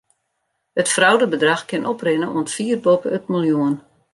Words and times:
It 0.81 0.89
fraudebedrach 0.93 1.63
kin 1.69 1.87
oprinne 1.91 2.27
oant 2.31 2.53
fier 2.55 2.79
boppe 2.85 3.09
it 3.17 3.25
miljoen. 3.31 3.75